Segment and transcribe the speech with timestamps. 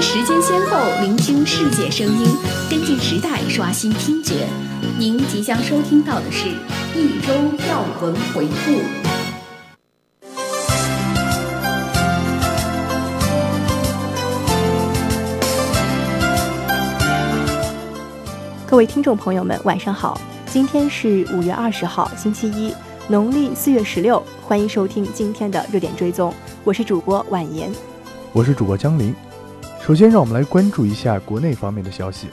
[0.00, 2.34] 约时间先后，聆听世界声音，
[2.70, 4.46] 跟进时代，刷新听觉。
[4.98, 6.48] 您即将收听到的是
[6.94, 7.34] 一周
[7.68, 8.80] 要闻回顾。
[18.66, 20.18] 各位听众朋友们，晚上好！
[20.46, 22.74] 今天是五月二十号，星期一，
[23.06, 24.22] 农历四月十六。
[24.40, 26.32] 欢迎收听今天的热点追踪，
[26.64, 27.70] 我是主播婉言，
[28.32, 29.14] 我是主播江林。
[29.90, 32.28] 首先，让我们来关注一下国内方面的消息。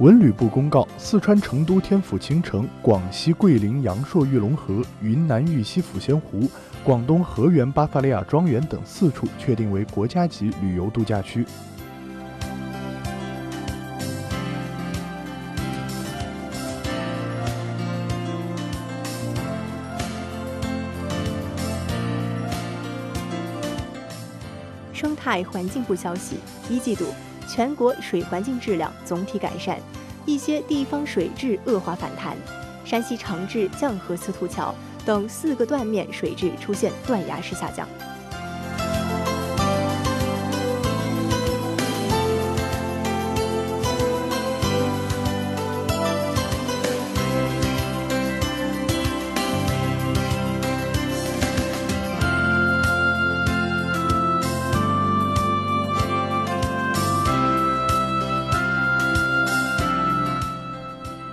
[0.00, 6.50] 文旅部公告：四川成都天府青城、广西桂林阳朔玉龙河、云南玉溪抚仙湖、
[6.82, 11.46] 广东河源巴伐利亚庄园等四处确定为国家级旅游度假区。
[24.98, 27.04] 生态环境部消息：一季度，
[27.46, 29.78] 全国水环境质量总体改善，
[30.26, 32.36] 一些地方水质恶化反弹。
[32.84, 34.74] 山西长治绛河司徒桥
[35.06, 37.86] 等四个断面水质出现断崖式下降。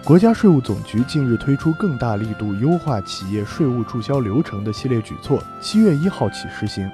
[0.06, 6.88] 国家税务总局近日推出更大力度优化企业税务注销流程的系列举措，七月一号起实行。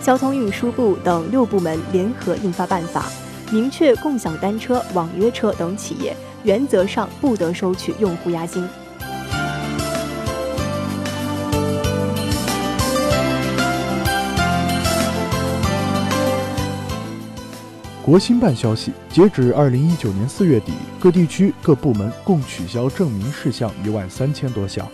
[0.00, 3.04] 交通运输部等六部门联合印发办法，
[3.52, 8.68] 明确共享单车、网约车等企业原则上不得收取用户押金。
[18.06, 24.88] 国新办消息，截止二零一九年四月底，各地区各部门共取消证明事项一万三千多项。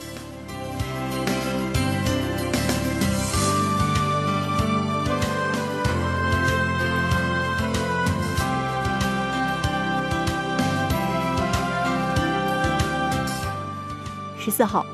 [14.39, 14.87] 十四号。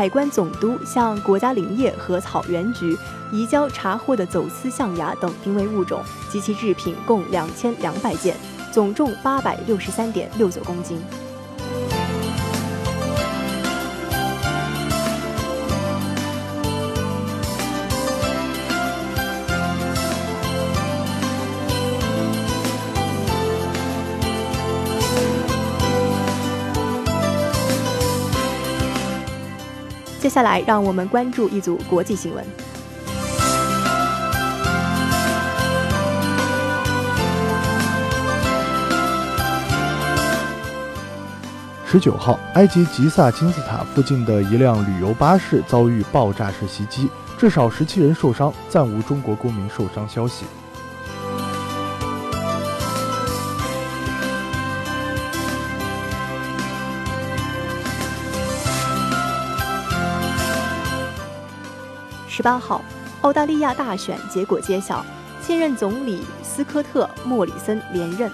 [0.00, 2.96] 海关总督向国家林业和草原局
[3.30, 8.34] 移交查获的走私象牙等濒危物种及其制品共两千两百件，
[8.72, 10.98] 总重八百六十三点六九公斤。
[30.20, 32.44] 接下来，让我们关注一组国际新闻。
[41.86, 47.08] 十九号，埃及吉萨金字塔附近的一辆旅游巴士遭遇爆炸式袭击，
[47.38, 50.44] 至少十七人受伤，暂无中国公民受伤消息。
[62.40, 62.80] 十八号，
[63.20, 65.04] 澳大利亚大选结果揭晓，
[65.42, 68.30] 现任总理斯科特·莫里森连任。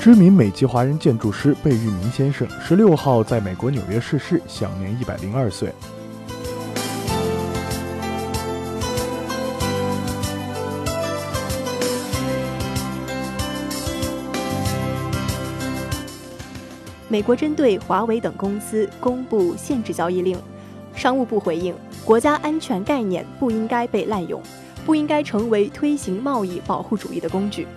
[0.00, 5.74] 知名美籍华人建筑师贝聿铭先生十六号在美国纽约逝世，享年一百零二岁。
[17.14, 20.36] 美国针对华为等公司公布限制交易令，
[20.96, 21.72] 商务部回应：
[22.04, 24.42] 国家安全概念不应该被滥用，
[24.84, 27.68] 不应该成为推行贸易保护主义的工具。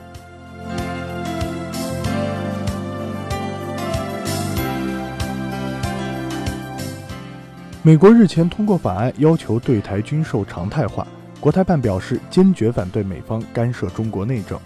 [7.84, 11.06] 美国日前通过法案，要求对台军售常态化。
[11.40, 14.60] 国台办表示，坚决反对美方干涉中国内政。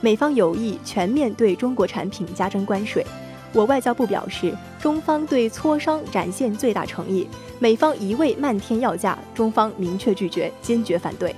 [0.00, 3.04] 美方有意全面对中国产品加征关税。
[3.52, 7.26] 我外交部表示，中方对磋商展现最大诚意。
[7.58, 11.34] 美方一味漫天要价，中方明确拒绝，坚决反对。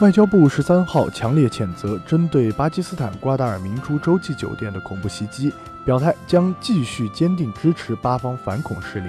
[0.00, 5.52] 外交部十三号强烈谴责针对巴基斯坦瓜达尔明珠洲际酒店的恐怖袭击，
[5.84, 9.08] 表态将继续坚定支持巴方反恐势力。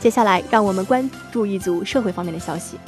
[0.00, 2.78] 接下来，让我们关注一组社会方面的消息。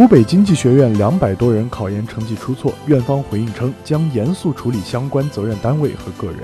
[0.00, 6.40] 湖北经济学院两百多人考研成绩出错，院方回应称将严肃处理相关责任单位和个人。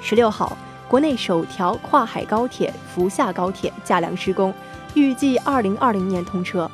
[0.00, 0.56] 十六号，
[0.88, 4.54] 国内首条跨海高铁福厦高铁架梁施工，
[4.94, 6.66] 预计二零二零年通车。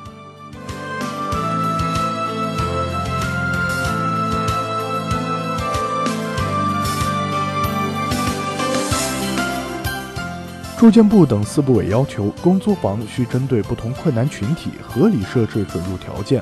[10.79, 16.41] 住建部等四部委要求，公租房需针对不同困难群体合理设置准入条件。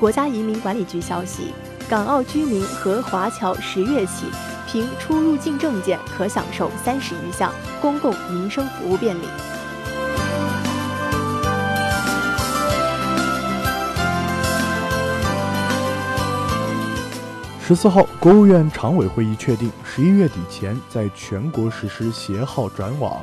[0.00, 1.54] 国家移民管理局消息，
[1.88, 4.51] 港澳居民和华侨十月起。
[4.72, 9.26] 凭出入境证件可享受三十余项公共民生服务便利。
[17.60, 23.20] 十四号，国务院常委会议确定，十一月底前在全国实施携号转网。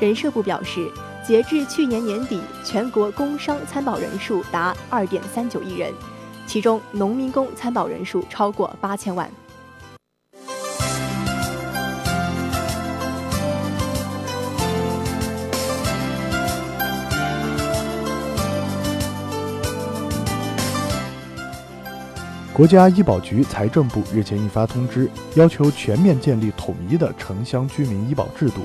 [0.00, 0.88] 人社部表示，
[1.26, 5.92] 截至去年年底，全国工商参保人数达二点三九亿人，
[6.46, 9.28] 其中农民工参保人数超过八千万。
[22.52, 28.62] 国家医保局、财政部日前印发通知，要求全面建立统一的城乡居民医保制度。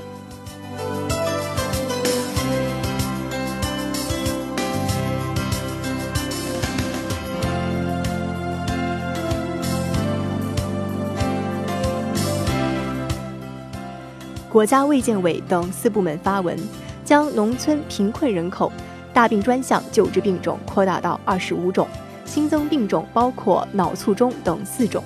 [14.54, 16.56] 国家卫健委等四部门发文，
[17.04, 18.70] 将农村贫困人口
[19.12, 21.88] 大病专项救治病种扩大到二十五种，
[22.24, 25.02] 新增病种包括脑卒中等四种。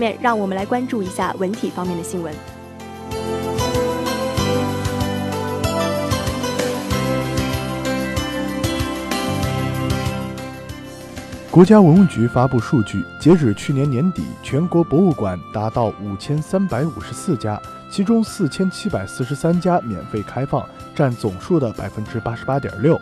[0.00, 2.34] 面让我们来关注一下文体方面的新闻。
[11.52, 20.64] 国家文物局发布数据，截止去年年底，全国博物馆达到五千三百五十四家，其中四千七百四十三家免费开放，
[20.94, 22.96] 占总数的百分之八十八点六。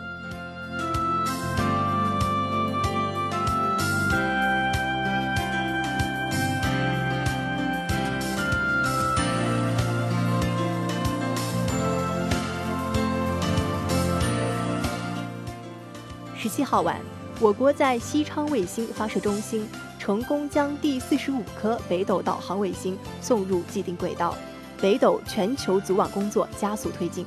[16.41, 16.95] 十七号晚，
[17.41, 19.67] 我国在西昌卫星发射中心
[19.99, 24.33] 成功将第四十五颗北斗导航卫星送入既定轨道，
[24.79, 27.25] 北斗全球组网工作加速推进。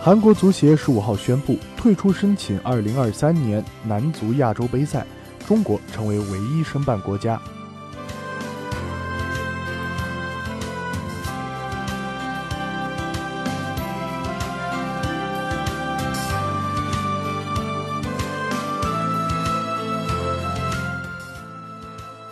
[0.00, 5.04] 韩国足协十五号宣布退出申请二零二三年男足亚洲杯赛。
[5.44, 7.40] 中国成为唯一申办国家。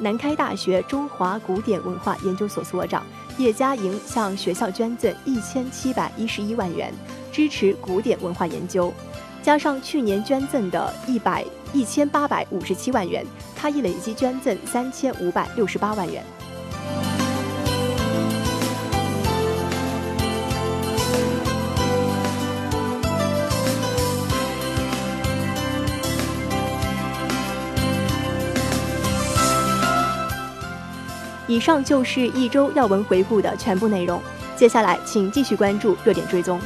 [0.04, 3.02] 南开大学中华古典文化研究所所长
[3.38, 6.92] 叶嘉莹向学校捐赠一千七百一十一万元，
[7.32, 8.92] 支持古典文化研究。
[9.42, 11.42] 加上去年捐赠的一百
[11.72, 13.24] 一千八百五十七万元，
[13.56, 16.22] 他已累计捐赠三千五百六十八万元。
[31.54, 34.20] 以上就是一周要闻回顾的全部内容。
[34.56, 36.60] 接下来，请继续关注热点追踪。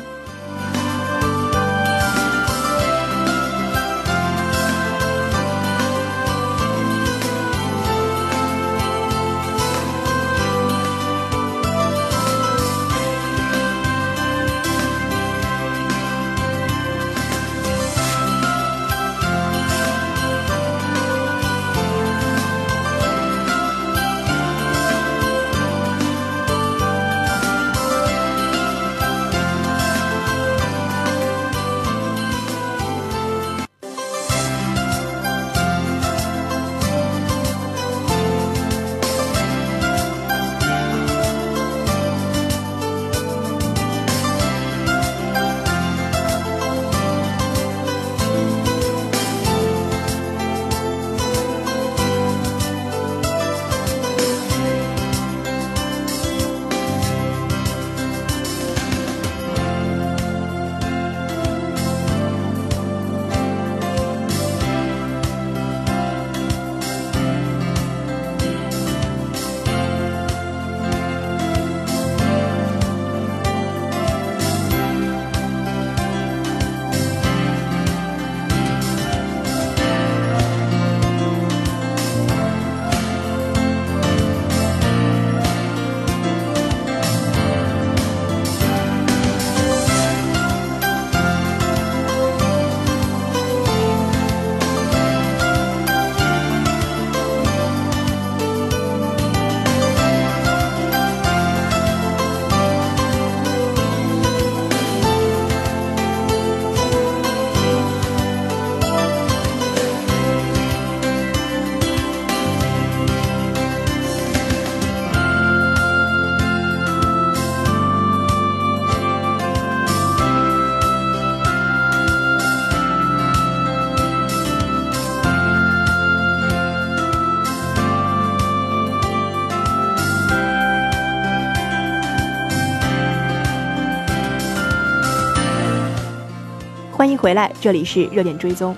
[137.29, 138.75] 回来，这里是热点追踪。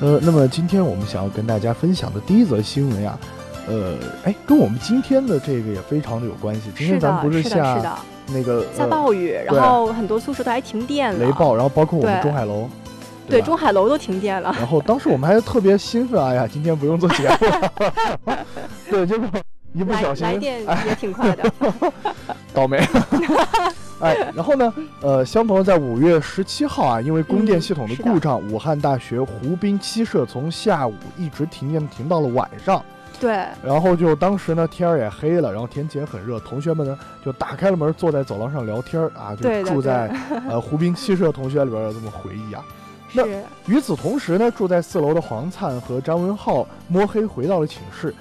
[0.00, 3.18] 呃，那么今天我们想要跟大家分享的第一则新闻呀，
[3.68, 6.70] 呃，哎，跟我们今天的这个也非常的有关系。
[6.74, 7.98] 今天咱们不是下
[8.28, 12.66] 那个下暴雨，然后很多宿舍都还停电了，雷暴，然后包括我们中海楼，
[13.28, 14.50] 对中海楼都停电了。
[14.56, 18.34] 然后当时我们还特别兴奋，哎呀，今天不用做节目。
[18.88, 19.28] 对，结果。
[19.72, 21.52] 一不小心，来电也挺快的，
[22.52, 22.78] 倒霉。
[24.00, 24.74] 哎，然后呢？
[25.00, 32.84] 呃，相同在五月十七号啊，因为供电系统的故障，武汉大学湖滨七舍从下午一直停电，停到了晚上。
[33.20, 33.46] 对。
[33.62, 40.12] 然后就当时呢，天儿也黑了，然后天气也很热，同学们呢就打开了门，坐在走廊上聊天啊，就住在
[40.48, 42.64] 呃 湖滨七舍同学里边有这么回忆啊。
[43.12, 43.24] 那
[43.66, 48.12] 与此同时呢，住在四楼的黄灿和张文浩摸黑回到了寝室。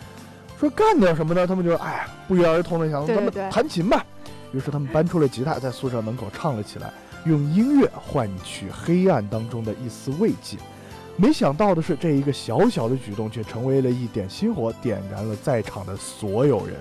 [0.61, 1.47] 说干点什么呢？
[1.47, 4.05] 他们就哎呀，不约而同的想咱们弹琴吧。
[4.51, 6.93] 于是他们搬出了吉他，在宿舍门口唱了起来，
[7.25, 10.57] 用音乐换取黑暗当中的一丝慰藉。
[11.15, 16.75] 没想到的是，这一个小小的举动却成为了一点星火，点燃了在场的所有人。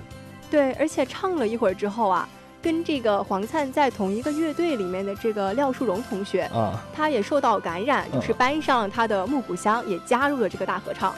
[0.51, 2.29] 对，而且唱了一会儿之后啊，
[2.61, 11.15] 跟这个黄灿在同一个乐队里面的这个廖树荣同学啊，他也受到感染，就是搬上他的木鼓箱，也加入了这个大合唱。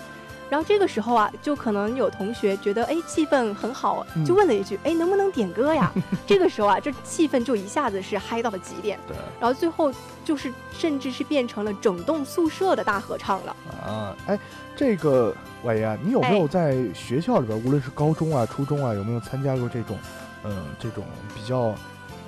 [0.54, 5.92] 然后这个时候啊，就可能有同学觉得，哎，气氛很好，就问了一句，哎，能不能点歌呀？
[6.28, 9.00] 这个时候啊，这气氛就一下子是嗨到了极点。
[9.08, 9.18] 对。
[9.40, 9.92] 然后最后
[10.24, 13.56] 就是，甚至是变成了整栋宿舍的大合唱了。
[13.84, 14.38] 啊，哎，
[14.76, 19.98] 这个婉言，你有没有在学校里边，无论是高中啊、初中啊，有没有参加过这种，
[20.44, 21.74] 嗯，这种比较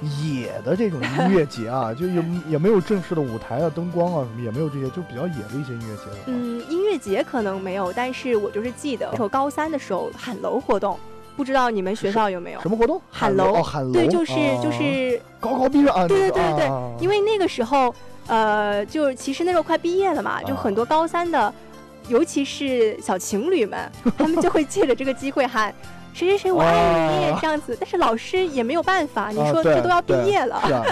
[0.01, 6.17] 野的这种音乐节啊， 就也也没有正式的舞台啊、灯光啊什么，也没有这些，就比较野的一些音乐节的。
[6.27, 10.99] 嗯，音乐节可能没有，但是我就是记得，我高三的时候喊楼活动，
[11.35, 12.61] 不知道你们学校有没有？
[12.61, 13.01] 什么活动？
[13.09, 13.93] 喊楼哦，喊楼。
[13.93, 16.07] 对，就是啊就是，高考毕业啊。
[16.07, 17.93] 对对对那个对啊因为那个时候，
[18.27, 21.53] 呃，就其实那时候快毕业了嘛，就啊很多高三的，
[22.09, 25.73] 尤其是小情侣们， 他们就会借着这个机会喊。
[26.15, 26.71] 谁谁谁，我爱
[27.19, 29.31] 你，啊这样子，但是老师也没有办法。
[29.31, 30.85] 你说这都要毕业了，是啊，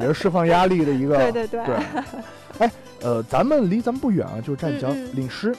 [0.00, 1.18] 也是释放压力的一个。
[1.30, 1.76] 对对对对。
[2.60, 2.72] 哎，
[3.02, 5.54] 呃，咱们离咱们不远啊，就是湛江领师，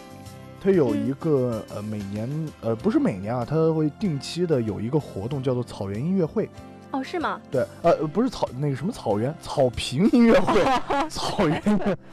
[0.59, 2.27] 他有一个呃每年
[2.61, 6.49] 呃不是每年啊，他会定期的有一个活动叫做草原音乐会。
[6.89, 7.39] 哦，是吗？
[7.51, 10.63] 对，呃不是草那个什么草原草坪音乐会，
[11.09, 11.61] 草原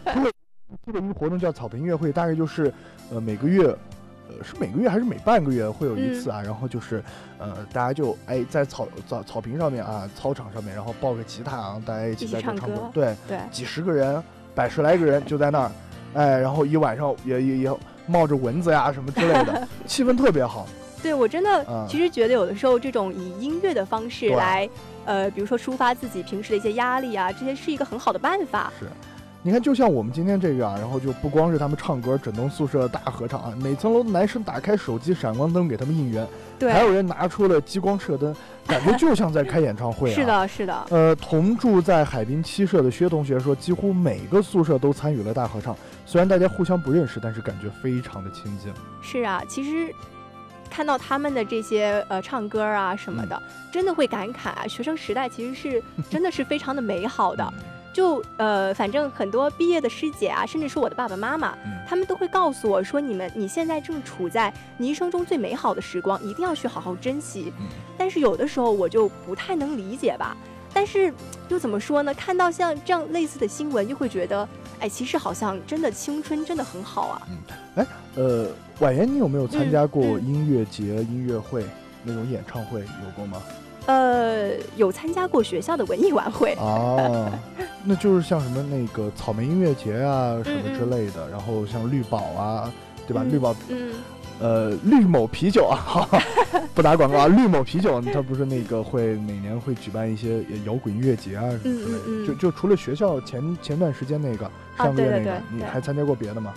[0.04, 0.30] 它有
[0.84, 2.70] 这个一个活动叫草坪音乐会，大概就是
[3.10, 3.74] 呃每个月。
[4.28, 6.42] 呃，是每个月还是每半个月会有一次啊？
[6.42, 7.02] 然后就是，
[7.38, 14.22] 呃，大家就哎在草草草坪上面啊，操场上面，然后抱个吉他啊，大家一起在这唱唱歌对，对，几十个人，
[14.54, 15.70] 百十来个人就在那儿，
[16.14, 20.66] 哎，然后一晚上也也也冒着蚊子呀什么之类的， 气氛特别好。
[21.00, 24.68] 对我真的嗯其实觉得有的时候这种以音乐的方式对来，
[25.04, 28.72] 呃，比如说抒发自己平时的一些压力啊，这些是一个很好的办法。
[28.80, 28.86] 是，
[29.48, 36.28] 你看，就像我们今天这个啊，然后就不光是他们唱歌，整栋宿舍大合唱啊，每层楼的男生打开手机闪光灯给他们应援，
[36.58, 38.36] 对，还有人拿出了激光射灯，
[38.66, 40.12] 感觉就像在开演唱会啊。
[40.20, 40.26] 是。
[40.26, 45.74] 的，是的，呃，同住在海滨七舍的薛同学说，几乎每个宿舍都参与了大合唱，
[46.04, 48.70] 虽然大家互相不认识，但是感觉非常的亲近。
[49.00, 49.42] 是啊。
[49.48, 49.90] 其实
[50.68, 57.50] 看到他们的这些呃唱歌啊什么的，嗯真的会感慨啊，学生时代其实是真的是非常的美好的。
[57.98, 67.52] 嗯就呃，反正很多毕业的师姐啊，甚至是我的爸爸妈妈，嗯他们都会告诉我说，你们你现在正处在你一生中最美好的时光，一定要去好好珍惜。
[67.58, 67.66] 嗯
[67.98, 70.36] 但是有的时候我就不太能理解吧。
[70.72, 71.12] 但是
[71.48, 72.14] 又怎么说呢？
[72.14, 77.22] 看到像这样类似的新闻，又会觉得，哎，其实好像真的青春真的很好啊。
[77.28, 77.36] 嗯，
[77.74, 81.64] 哎呃，婉言，你有没有参加过音乐节、音乐会
[82.04, 82.80] 那种演唱会？
[82.80, 83.42] 有过吗？
[83.88, 87.26] 呃，有参加过学校的文艺晚会，哦，
[87.84, 92.70] 那就是像什么那个草莓音乐节啊什么之嗯类的，然后像绿宝啊，
[93.06, 93.22] 对吧？
[93.24, 93.92] 嗯绿宝，嗯，
[94.40, 96.06] 呃，绿某啤酒啊，
[96.74, 106.52] 不打广告啊，绿某啤酒，它不是那个会每年会举办一些摇滚音乐节啊什么之类的，就就除了学校前前段时间那个上个月那个，对对你还参加过别的吗？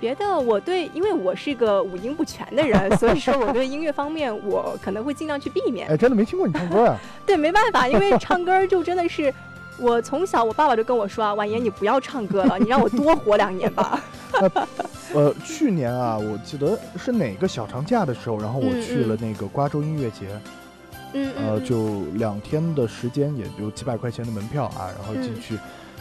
[0.00, 5.88] 别的我对，因为我是个五音不全的人，所以说我对音乐方面我可能会尽量去避免。
[5.88, 6.98] 哎，真的没听过你唱歌啊？
[7.26, 9.32] 对，没办法，因为唱歌就真的是。
[9.80, 14.02] 我从小，我爸爸就跟我说啊，婉言，你不要唱歌了，你让我多活两年吧。
[15.14, 20.26] 呃，去年啊，我记得是哪个小长假的时候，然后我嗯去了嗯那个瓜州音乐节，
[21.12, 25.56] 嗯嗯，呃，嗯就两天的时间，也就几百块钱的门票啊，然后进嗯去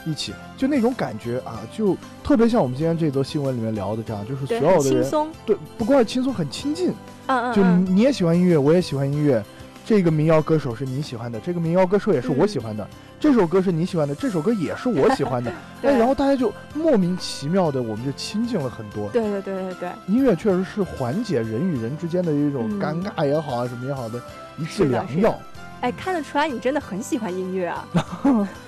[0.08, 5.30] 一起，就那种感觉啊，就特别像我们今天这则新闻里面聊的这样，就是所有的人轻松。
[5.46, 6.94] 对，不光是轻松，很亲近，就
[7.28, 9.44] 嗯嗯就，你也喜欢音乐，我也喜欢音乐。
[9.86, 12.86] 这个民谣歌手是你喜欢的，这个民谣歌手也是我嗯喜欢的，
[13.22, 15.50] 这首歌是你喜欢的，这首歌也是我喜欢的，
[15.82, 19.10] 哎，然后大家就莫名其妙的，我们就亲近了很多。
[19.12, 24.22] 对对对对对，音乐确实是缓解人与人之间的一种嗯尴尬也好啊，什么也好的
[24.58, 25.34] 一剂良药。
[25.80, 27.88] 哎，看得出来你真的很喜欢音乐啊。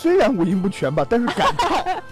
[0.00, 2.02] 虽然五音不全吧，但是敢唱。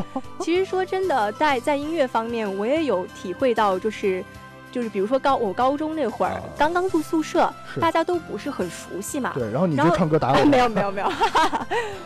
[0.40, 4.24] 其实说真的，在在音乐方面，我也有体会到，就是
[4.72, 6.40] 就是比如说高我高中那会儿啊。
[6.56, 9.32] 刚刚住宿舍，大家都不是很熟悉嘛。
[9.34, 10.46] 对，然后你就唱歌打哎， 我。
[10.46, 11.12] 没有没有没有，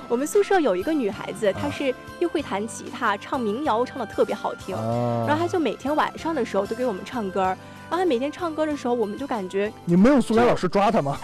[0.08, 7.56] 我们宿舍有一个女孩子，她啊是又会弹吉他，唱民谣唱的特别好听，啊，然后她就每天晚上的时候都给我们唱歌，
[7.90, 11.18] 然后他每天唱歌的时候，我们就感觉你没有宿管老师抓他吗？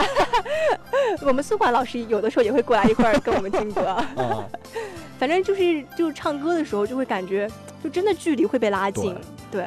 [1.22, 4.44] 我们宿管老师有的时候也会过来一块儿跟我们听歌，啊，
[5.18, 7.50] 反正就是就唱歌的时候就会感觉
[7.82, 9.16] 就真的距离会被拉近，
[9.50, 9.66] 对，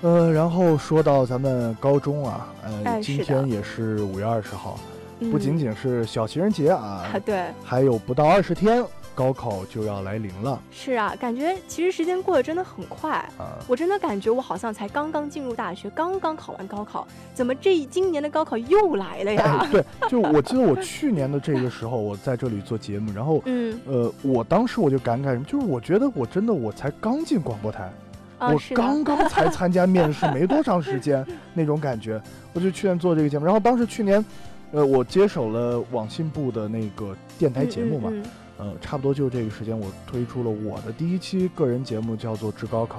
[0.00, 4.78] 呃，然后说到咱们高中啊，呃，今天也是五月二十号，
[5.18, 5.30] 嗯。
[5.30, 8.82] 不仅仅是小情人节啊啊，对，还有不到二十天，
[9.20, 13.10] 高考就要来临了是啊，感觉其实时间过得真的很快。
[13.36, 13.58] 啊。
[13.68, 19.58] 我真的感觉我好像才刚刚进入大学，刚刚考完高考，怎么这今年的高考又来了呀？
[19.60, 27.92] 哎，对，就我记得我去年的这个时候，我在这里做节目，然后 嗯，呃，我当时我就感慨什么，就是我觉得我真的我才刚进广播台，
[28.38, 32.18] 啊，我，刚刚才参加面试，没多长时间那种感觉，
[32.54, 34.24] 我就去年做这个节目，然后当时去年，
[34.72, 38.24] 呃，我接手了网信部的那个电台节目嘛，嗯嗯
[38.60, 42.98] 呃，差不多就是这个时间，我推出了我的第一期个人节目，叫做《致高考》。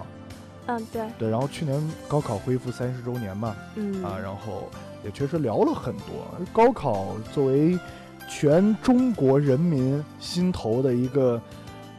[0.65, 4.67] 嗯，嗯对，对，然后去年高考恢复三十周年嘛，嗯啊，然后
[5.05, 6.05] 也确实聊了很多。
[6.51, 7.77] 高考作为
[8.27, 11.39] 全中国人民心头的一个，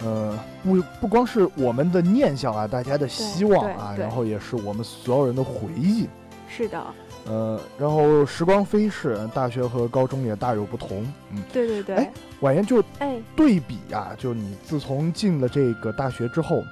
[0.00, 6.08] 呃，不不光是我们的念想啊，大家的希望啊，然后也是我们所有人的回忆。
[6.48, 6.84] 是的。
[7.26, 11.06] 呃，然后时光飞逝，大学和高中也大有不同。
[11.30, 11.94] 嗯，对对对。
[11.96, 16.64] 哎，婉言就哎对比呀，就你自从进了这个大学之后，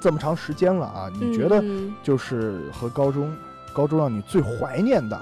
[0.00, 1.62] 这么长时间了啊，你觉得
[2.02, 3.34] 就是和高中，
[3.72, 5.16] 高中让你最怀念的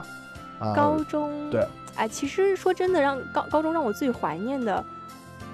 [0.58, 0.74] 啊？
[0.74, 4.84] 高中对，哎，其实说真的，让高高中让我最怀念的。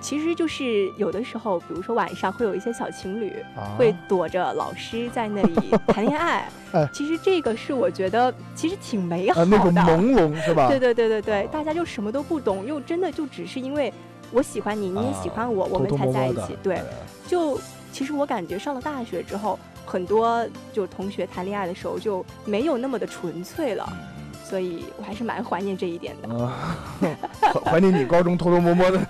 [0.01, 3.33] 其实就是有的时候，比如说晚上会有一些小情侣
[3.77, 6.49] 会躲着老师在那里谈恋爱。
[6.93, 10.69] 其实这个是我觉得其实挺美好的，那种朦胧 是吧？
[10.69, 13.93] 对对对对对，大家就什么都不懂，又真的就只是因为
[14.31, 16.57] 我喜欢你，你也喜欢我，我们才在一起。
[16.63, 16.81] 对，
[17.27, 17.59] 就
[17.91, 23.91] 其实我感觉上了大学之后，很多就同学谈恋爱的时候就没有那么的纯粹了，
[24.45, 26.53] 所以我还是蛮怀念这一点的。
[27.65, 29.01] 怀念你高中偷偷摸摸的。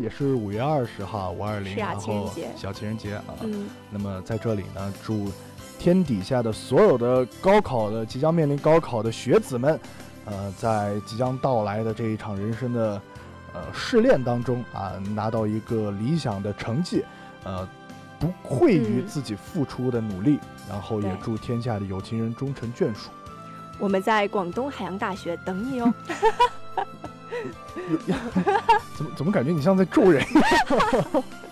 [0.00, 3.24] 也是五月二十号，五二零，然后小情人节啊。
[3.42, 3.68] 嗯。
[3.90, 5.30] 那么在这里呢，祝
[5.78, 9.78] 天底下的所有的高考的即将面临高考的学子们，
[10.24, 13.00] 呃，在即将到来的这一场人生的
[13.54, 17.04] 呃试炼当中啊，拿到一个理想的成绩，
[17.44, 17.68] 呃，
[18.18, 20.38] 不愧于自己付出的努力。
[20.68, 23.10] 然后也祝天下的有情人终成眷属。
[23.80, 25.92] 我们在广东海洋大学等你哦。
[28.96, 30.24] 怎么怎么感觉你像在咒人？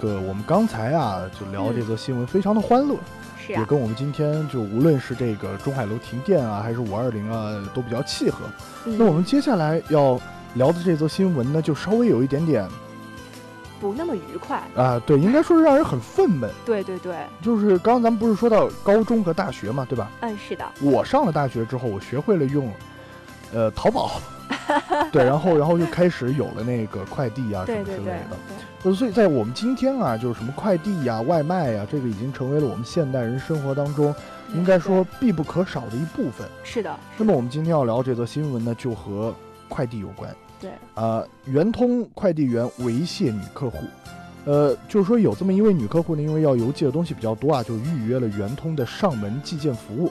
[0.00, 2.96] 个，我们刚才啊，就聊这则新闻，非常的欢乐，
[3.38, 8.38] 是也跟我们今天就无论是这个中海楼停电啊，还是五二零啊，都比较契合。
[8.84, 10.18] 那我们接下来要
[10.54, 12.66] 聊的这则新闻呢，就稍微有一点点
[13.78, 15.00] 不那么愉快啊。
[15.06, 16.48] 对，应该说是让人很愤懑。
[16.64, 20.10] 对对对，就是刚刚咱们不是说到高中和大学嘛，对吧？
[20.20, 20.64] 嗯，是的。
[20.80, 22.72] 我上了大学之后，我学会了用，
[23.52, 24.20] 呃，淘宝。
[25.12, 28.94] 对，然后然后就开始有了那个快递啊什么之类的。
[28.94, 34.14] 所以，在我们今天啊，就是什么快递呀、外卖呀，这个已经成为了我们现代人生活当中，
[34.54, 36.48] 应该说必不可少的一部分。
[36.64, 36.94] 是的。
[37.18, 39.34] 那么，我们今天要聊这则新闻呢，就和
[39.68, 40.34] 快递有关。
[40.60, 40.70] 对。
[40.94, 43.78] 呃，圆通快递员猥亵女客户。
[44.46, 50.10] 呃，就是说有这么一位女客户呢，因为要邮寄的东西比较多啊，就预约了圆通的上门寄件服务。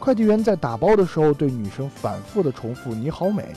[0.00, 3.54] 快递员在打包的时候，对女生反复的重复“你好美”，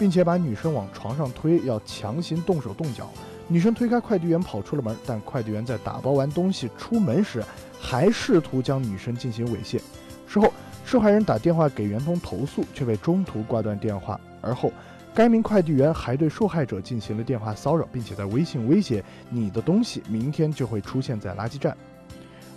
[0.00, 3.10] 并且把女生往床上推，要强行动手动脚。
[3.48, 7.44] 女生推开快递员跑出了门，但快递员在打包完东西出门时，
[7.78, 9.78] 还试图将女生进行猥亵。
[10.26, 10.50] 事后，
[10.86, 14.18] 受害人打电话给圆通投诉，却被中途挂断电话。
[14.40, 14.72] 而后，
[15.12, 21.76] 该名快递员还对受害者进行了电话骚扰，并且在微信威胁：“你的东西明天就会出现在垃圾站。”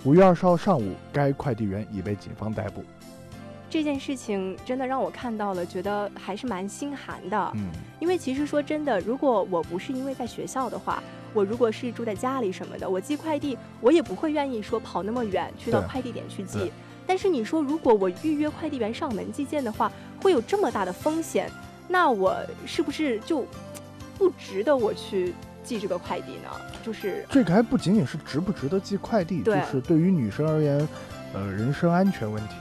[0.06, 2.86] 五月二十号上午，该快递员已被警方逮捕。
[3.73, 7.51] 这件事情真的让我看到了，觉得还是蛮心寒的。
[7.55, 11.01] 嗯，因为其实说真的，如果我不是因为在学校的话，
[11.33, 16.71] 我如果是住在家里什么的，我寄快递，我也不会愿意说跑那么远去到快递点去寄。
[17.07, 21.49] 但是你说，如果我预约快递员上门寄件的话，会有这么大的风险，
[21.88, 23.43] 那我是不是就
[24.19, 25.33] 不值得我去
[25.63, 26.49] 寄这个快递呢？
[26.86, 30.88] 就是这个还不仅仅是值不值得寄快递，就是对于女生而言，
[31.33, 32.57] 呃，人身安全问题。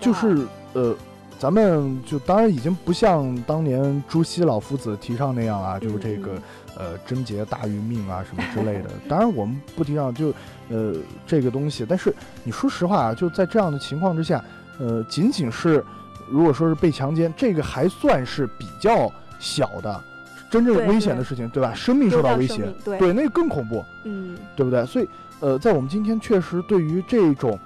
[0.00, 0.94] 就是呃，
[1.38, 6.32] 咱们就当然已经不像当年朱熹老夫子提倡那样啊，就是这个
[6.76, 8.90] 呃贞洁大于命啊什么之类的。
[9.08, 10.32] 当然我们不提倡就
[10.68, 10.94] 呃
[11.26, 14.42] 这个东西，但是你说实话啊，就在这样的情况之下，
[14.78, 15.84] 呃，仅仅是
[16.28, 20.02] 如果说是被强奸，这个还算是比较小的，
[20.50, 21.74] 真正危险的事情，对吧？
[21.74, 24.84] 生命受到威胁，对，那个更恐怖，嗯，对不对？
[24.86, 25.08] 所以
[25.40, 27.58] 呃，在我们今天确实对于这种。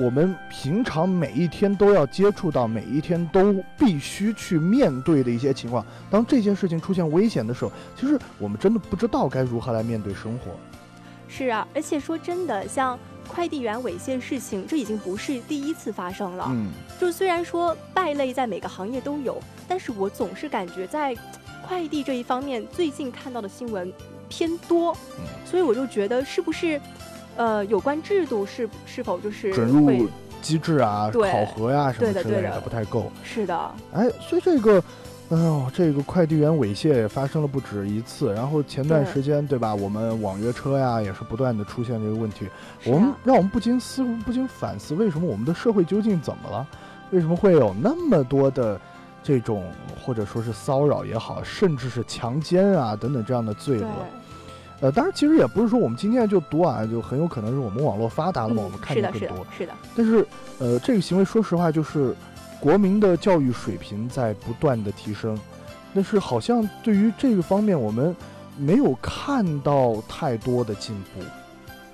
[0.00, 5.84] 我们平常每一天都要接触到，每一天都必须去面对的一些情况。
[6.10, 10.52] 当这件事情出现危险的时候，其实我们真的不知道该如何来面对生活。
[11.28, 16.46] 是啊，而且说真的，像快递员猥亵事情，这已经不是第一次发生了。
[16.48, 21.14] 嗯，就虽然说败类在每个行业都有，但是我总是感觉在
[21.62, 23.92] 快递这一方面，最近看到的新闻
[24.30, 24.96] 偏多。
[25.18, 26.80] 嗯，所以我就觉得是不是？
[27.40, 30.06] 呃，有关制度是是否就是准入
[30.42, 33.10] 机制啊、考核呀什么之类的不太够。
[33.24, 33.74] 是的。
[33.94, 34.76] 哎，所以这个，
[35.30, 38.30] 哎呦，这个快递员猥亵也发生了不止一次。
[38.34, 39.74] 然后前段时间，对吧？
[39.74, 42.46] 我们网约车呀，也是不断的出现这个问题。
[42.84, 46.68] 我们让我们不禁思不禁反思，为什么我们的社会究竟怎么了？
[47.10, 48.78] 为什么会有那么多的
[49.22, 49.64] 这种
[49.98, 53.88] 或者说是骚扰也好，甚至是强奸啊等等这样的罪恶？
[54.80, 59.46] 呃，当然，其实也不是说我们今天就读啊，就很有可能是我们网络发达了嘛，我们看见更多。
[59.56, 60.26] 是的，但是，
[60.58, 62.14] 呃，这个行为，说实话，就是
[62.58, 65.38] 国民的教育水平在不断的提升，
[65.94, 68.16] 但是好像对于这个方面，我们
[68.56, 71.20] 没有看到太多的进步。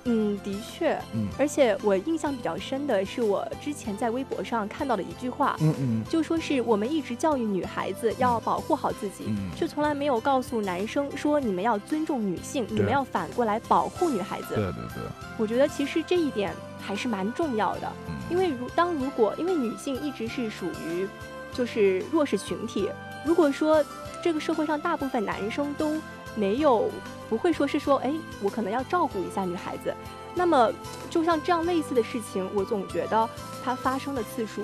[0.08, 14.54] 嗯，的确，嗯，而且我印象比较深的是，我之前在微博上看到的一句话，嗯嗯，就说是我们一直教育女孩子要保护好自己，嗯，却从来没有告诉男生说你们要尊重女性，你们要反过来保护女孩子。
[14.54, 15.02] 对对对，
[15.36, 17.92] 我觉得其实这一点还是蛮重要的，
[18.30, 21.08] 因为如当如果因为女性一直是属于
[21.52, 22.88] 就是弱势群体，
[23.24, 23.84] 如果说
[24.22, 26.00] 这个社会上大部分男生都
[26.36, 26.88] 没有。
[27.28, 29.92] 不会说是说，哎，我可能要照顾一下女孩子。
[30.34, 30.70] 那么，
[31.08, 33.28] 就像这样类似的事情，我总觉得
[33.64, 34.62] 它发生的次数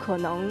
[0.00, 0.50] 可能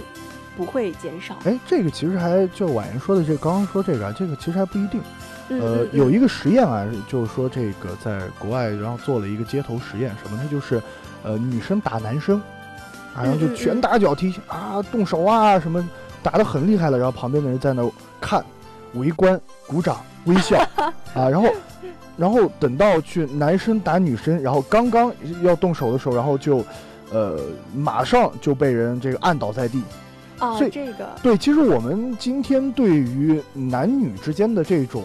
[0.55, 1.37] 不会减少。
[1.45, 5.01] 哎，这个其实还就婉言说的这刚刚说这个，这个其实还不一定。
[5.49, 10.47] 呃，有一个实验啊，就是说这个在国外，然后做了一个街头实验，什么呢？
[10.49, 10.81] 就是
[11.23, 12.41] 呃，女生打男生，
[13.15, 15.85] 然后就拳打脚踢啊，动手啊，什么
[16.23, 17.89] 打得很厉害了，然后旁边的人在那
[18.21, 18.45] 看。
[18.95, 20.57] 围观、鼓掌、微笑，
[21.13, 21.49] 啊，然后，
[22.17, 26.63] 然后等到去男生打女生，然后刚刚要动手的时候，然后就，
[27.11, 27.39] 呃，
[27.75, 29.81] 马上就被人这个按倒在地。
[30.39, 35.03] 哦，所以这个对，其实我们今天对于男女之间的这种，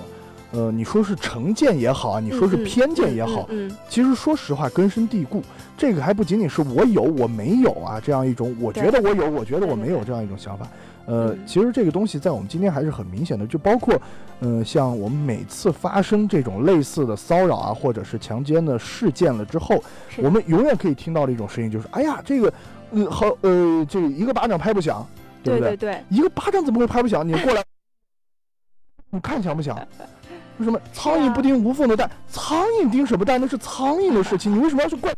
[0.53, 5.43] 呃，你说是成见也好啊，你说是偏见也好，嗯，其实说实话根深蒂固。
[5.77, 10.67] 这个还不仅仅是我有我没有啊这样一种，我觉得我有，我觉得我没有这样一种想法。
[11.07, 13.95] 呃，其实这个东西在我们今天还是很明显的，就包括，
[14.41, 19.83] 呃，像我们每次发生这种类似的骚扰啊，或者是强奸的事件了之后，
[20.19, 22.53] 我们永远可以听到的一种声音就是，哎呀，这个，
[22.91, 25.07] 呃，好，呃，这一个巴掌拍不响，
[25.43, 25.77] 对不对？
[25.77, 27.27] 对对，一个巴掌怎么会拍不响？
[27.27, 27.63] 你过来，
[29.11, 29.79] 你看响不响？
[30.59, 32.11] 为什么苍蝇不叮无缝的蛋？
[32.29, 33.41] 苍蝇叮什么蛋？
[33.41, 35.15] 那是苍蝇的事情，你为什么要去怪？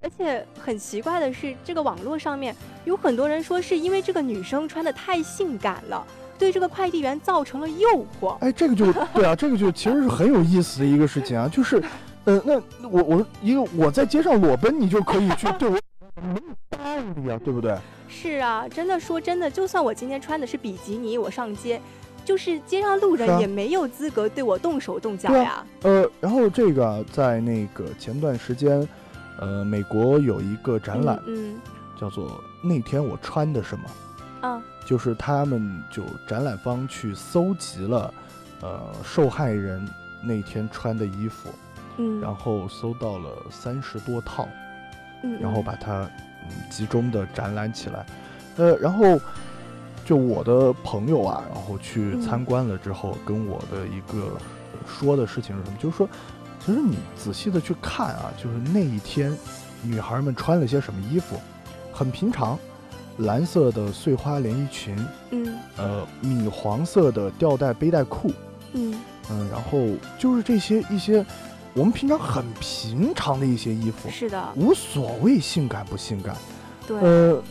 [0.00, 6.06] 而且很奇怪的是，这个网络上面有很多人说，是因为这个女生穿的太性感了，
[6.38, 7.88] 对这个快递员造成了诱
[8.20, 8.36] 惑。
[8.40, 11.82] 哎，这个就 对啊，这个就其实是很有意思的一个事情啊，就是，
[12.24, 15.78] 呃，那我我一个我在街上裸奔，你就可以去对我
[16.20, 16.40] 没有
[16.70, 16.78] 道
[17.22, 17.74] 理啊，对不对？
[18.06, 21.80] 是啊，真的说真的，就算我今天穿的是比基尼，我上街，
[22.22, 25.64] 就是街上路人也没有资格对我动手动脚呀。
[25.84, 28.86] 呃，然后这个在那个前段时间。
[29.40, 31.58] 呃，美国有一个展览，嗯，
[31.98, 33.84] 叫做那天我穿的什么，
[34.46, 38.12] 啊，就是他们就展览方去搜集了，
[38.60, 39.82] 呃，受害人
[40.22, 41.48] 那天穿的衣服，
[41.96, 44.46] 嗯，然后搜到了三十多套，
[45.22, 46.02] 嗯，然后把它
[46.44, 48.04] 嗯集中的展览起来，
[48.58, 49.18] 呃，然后
[50.04, 54.36] 就我的朋友啊，然后去参观了之后，跟我的一个
[54.86, 56.06] 说的事情是什么，就是说。
[56.64, 59.36] 其实你仔细的去看啊，就是那一天，
[59.82, 61.40] 女孩们穿了些什么衣服，
[61.90, 62.58] 很平常，
[63.18, 64.94] 蓝色的碎花连衣裙，
[65.30, 68.30] 嗯，呃，米黄色的吊带背带裤，
[68.74, 68.94] 嗯
[69.30, 71.24] 嗯，然后就是这些一些
[71.72, 76.36] 我们平常很平常的一些衣服，是的，无所谓性感不性感，
[76.86, 77.42] 对，呃，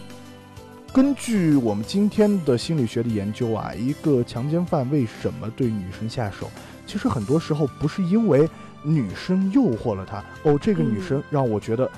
[0.93, 6.47] 根据我们今天的心理学的研究啊，一个强奸犯为什么对女生下手，
[6.85, 8.47] 其实很多时候不是因为。
[8.83, 11.89] 女生诱惑了他哦，这个女生让我觉得，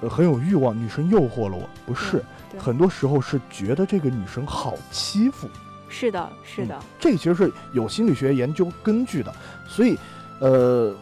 [0.00, 0.76] 呃，很有欲望。
[0.76, 2.22] 女生诱惑了我，不是，
[2.58, 5.48] 很多时候是觉得这个女生好欺负。
[5.88, 9.34] 是的，是的，这其实是有心理学研究根据的。
[9.66, 9.98] 所以，
[10.38, 10.94] 呃，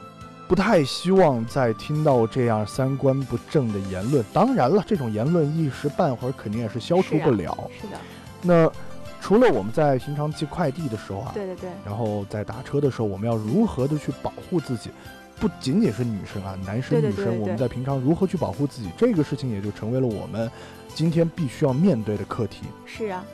[0.48, 4.24] 不太希望再听到这样三观不正的言论。
[4.32, 7.54] 当然了，这种言论一时半会儿肯定也是消除不了。
[7.78, 7.98] 是的。
[8.40, 8.70] 那
[9.20, 14.90] 除了我们在平常寄快递的时候啊，对对对，然后在打车的时候，我们要如何的去保护自己？
[15.40, 20.50] 不仅仅是女生啊，男生女生，我们在平常如何去保护自己，这个事情也就成为了我们
[20.94, 22.66] 今天必须要面对的课题。
[22.84, 23.24] 是啊，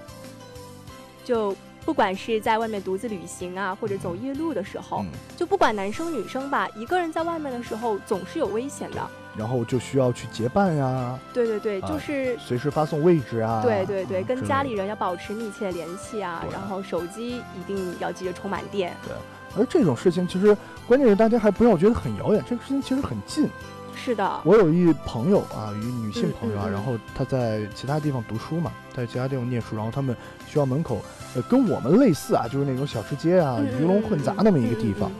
[1.24, 5.04] 就不管是在外面独自旅行啊，或者走夜路的时候，
[5.36, 9.00] 就不管男生女生吧，一个人在外面的时候总是有危险的。
[9.36, 11.18] 然后就需要去结伴呀。
[11.32, 13.62] 对对对，就是随时发送位置啊。
[13.62, 18.94] 对对对，跟家里人要保持密切联系啊，然后手机一定要记得充满电。
[19.04, 19.14] 对。
[19.56, 23.48] 而这种事情其实关键是大家还不要觉得很遥远，这个事情其实很近。
[23.96, 30.14] 是的，我有一朋友啊，一女性朋友啊，嗯嗯嗯然后她在其他地方读书嘛，在其他地方念书，然后他们
[30.46, 31.00] 学校门口，
[31.36, 35.10] 呃，跟我们类似啊，就是那种小吃街啊，嗯鱼龙混杂那么一个地方。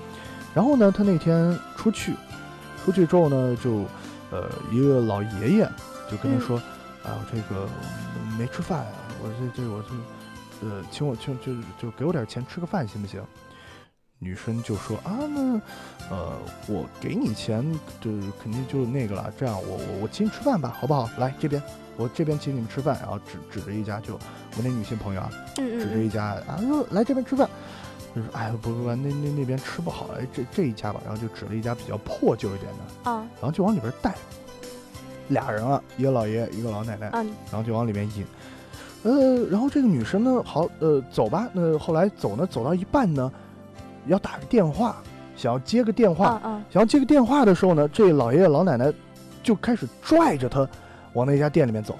[0.52, 2.14] 然后呢，他那天出去，
[2.84, 3.84] 出去之后呢，就，
[4.30, 5.70] 呃，一个老爷爷
[6.10, 6.58] 就跟他说，
[7.04, 7.68] 啊，我这个
[8.16, 8.92] 嗯没吃饭啊，
[9.22, 13.22] 我这这我这，呃，请我请就就给我点钱吃个饭行不行？
[14.24, 15.60] 女生就说啊，那，
[16.08, 16.32] 呃，
[16.66, 17.62] 我给你钱，
[18.00, 19.30] 就是肯定就那个了。
[19.38, 21.10] 这样，我我我请你吃饭吧，好不好？
[21.18, 21.62] 来这边，
[21.98, 22.98] 我这边请你们吃饭。
[23.02, 27.46] 然后指指着一家，就我那女性朋友啊，嗯指着一家啊，说来这边吃饭。
[28.14, 31.02] 就说哎不不不，那那那边吃不好，哎这这一家吧。
[31.04, 34.14] 然后就指了一家比较破旧一点的，啊然后就往里边带。
[35.28, 38.24] 俩人啊，一个老爷，一个老奶奶，嗯然后就往里面引。
[39.02, 41.46] 呃，然后这个女生呢，好，呃，走吧。
[41.52, 43.30] 那后来走呢，走到一半呢，
[44.06, 44.96] 要打个电话，
[45.36, 46.40] 想要接个电话，
[46.70, 48.92] 想要接个电话的时候呢，这老爷爷老奶奶
[49.42, 50.66] 就开始拽着他
[51.12, 51.96] 往那家店里面走，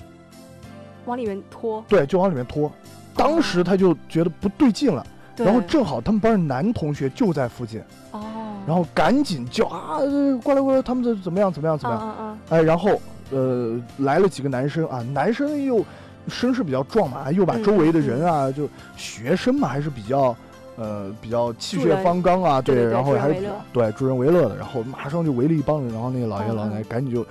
[1.05, 2.71] 往里面拖，对，就往里面拖。
[3.17, 5.47] 当时他就觉得不对劲了，对。
[5.47, 8.21] 然后正好他们班男同学就在附近，哦，
[8.67, 12.39] 然后赶紧叫啊，呃过来过来，他们这怎么样怎么样怎么样？
[12.49, 15.85] 哎，然后呃来了几个男生啊，男生又
[16.27, 20.35] 声势比较壮嘛，又把嗯周围的人啊，就学生嘛，还是比较
[20.77, 27.23] 呃比较气血方刚啊，对对对然后还是对助人为乐的，然后马上就围了一帮人，然后那个老爷嗯老奶奶嗯赶紧就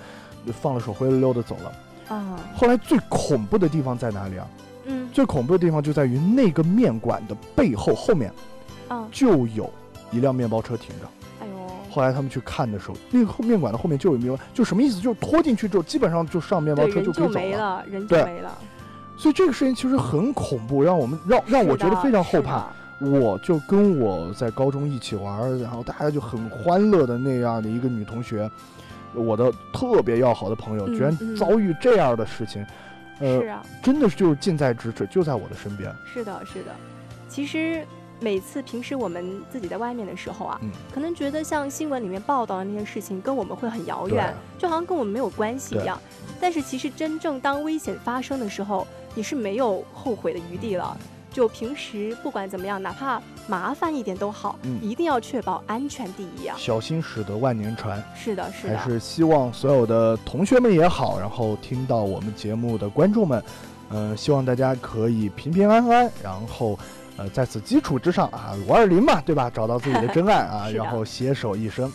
[0.46, 2.16] 就放了手，灰溜溜的走了。
[2.16, 4.48] 啊，后来最恐怖的地方在哪里啊？
[4.86, 8.32] 嗯最恐怖的地方就在于那个面馆的背后后面
[8.90, 9.70] 啊，就有
[10.12, 11.08] 一辆面包车停着。
[11.40, 11.54] 哎呦，
[11.90, 15.00] 后来他们去看的时候，那个后面馆的后面就有面包，就什么意思？
[15.00, 18.52] 就是拖进去之后，基本上就上面包车就可以走没了，人就对没了，
[19.18, 22.68] 所以这个事情其实很恐怖，让我们让让我觉得非常后怕。
[23.04, 28.50] 我就跟我在高中一起玩儿，然后大家就很欢乐的那样的一个女同学，
[29.14, 32.66] 我的特别要好的朋友，嗯居然嗯遭遇这样的事情，
[33.20, 35.94] 呃是，啊，真的是就是近在咫尺，就在我的身边。
[36.06, 36.72] 是的，是的。
[37.28, 37.86] 其实
[38.20, 46.00] 每次平时我们自己在外面的时候啊，嗯可能觉得像新闻里面报道的那些事情跟我们会很遥远，就好像跟我们没有关系一样。
[46.40, 50.98] 但是其实真正当危险发生的时候，你是没有后悔的余地了。
[51.34, 56.56] 就平时不管怎么样，哪怕麻烦一点都好，嗯一定要确保安全第一啊！
[56.58, 58.02] 小心驶得万年船。
[58.16, 63.44] 是的，是的，还是希望所有的同学们也好，然后听到我们节目的观众们，
[63.90, 66.78] 呃，希望大家可以平平安安，然后，
[67.18, 69.50] 呃，在此基础之上啊，五二零嘛，对吧？
[69.50, 71.92] 找到自己的真爱啊， 然后携手一生。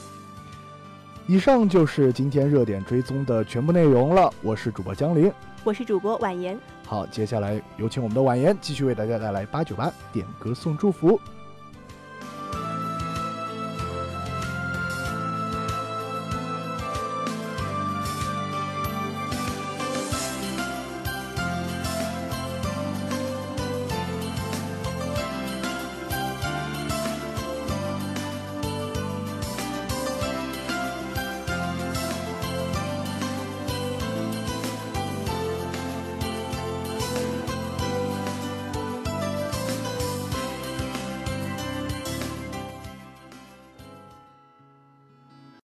[1.29, 5.31] 以上就是今天热点追踪的全部内容了，我是主播江林。
[5.62, 11.20] 我是主播婉言，好，接下来有请我们的婉言继续为大家带来八九八点歌送祝福。